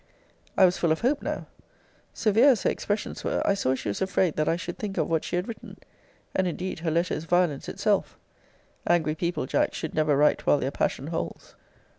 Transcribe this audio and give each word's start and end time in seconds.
I 0.57 0.65
was 0.65 0.79
full 0.79 0.91
of 0.91 1.01
hope 1.01 1.21
now. 1.21 1.45
Severe 2.11 2.49
as 2.49 2.63
her 2.63 2.71
expressions 2.71 3.23
were, 3.23 3.43
I 3.45 3.53
saw 3.53 3.75
she 3.75 3.87
was 3.87 4.01
afraid 4.01 4.35
that 4.35 4.49
I 4.49 4.55
should 4.55 4.79
think 4.79 4.97
of 4.97 5.07
what 5.07 5.23
she 5.23 5.35
had 5.35 5.47
written. 5.47 5.77
And, 6.33 6.47
indeed, 6.47 6.79
her 6.79 6.89
letter 6.89 7.13
is 7.13 7.25
violence 7.25 7.69
itself. 7.69 8.17
Angry 8.87 9.13
people, 9.13 9.45
Jack, 9.45 9.75
should 9.75 9.93
never 9.93 10.17
write 10.17 10.47
while 10.47 10.57
their 10.57 10.71
passion 10.71 11.05
holds. 11.05 11.53